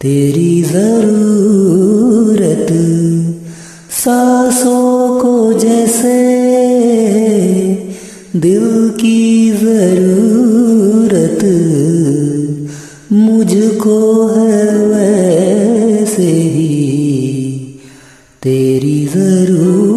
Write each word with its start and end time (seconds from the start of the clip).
तेरी 0.00 0.62
ज़रूरत। 0.62 2.68
सांसों 4.04 5.20
को 5.20 5.52
जैसे 5.52 6.18
दिल 8.36 8.90
की 9.00 9.50
ज़रूरत। 9.50 11.40
मुझको 13.12 14.26
है 14.26 14.86
वैसे 14.86 15.19
ही 16.22 16.68
तेरी 18.42 19.06
ज़रूरत। 19.06 19.90